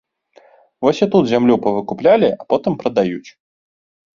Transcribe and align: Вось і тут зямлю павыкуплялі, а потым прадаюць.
Вось 0.85 1.01
і 1.05 1.07
тут 1.15 1.23
зямлю 1.31 1.57
павыкуплялі, 1.65 2.29
а 2.41 2.51
потым 2.55 2.79
прадаюць. 2.81 3.27